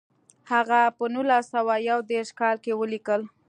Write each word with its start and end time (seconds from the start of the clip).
هغه 0.51 0.81
په 0.97 1.05
نولس 1.13 1.45
سوه 1.53 1.75
یو 1.89 1.99
دېرش 2.11 2.29
کال 2.39 2.55
کې 2.63 2.73
ولیکل. 2.79 3.21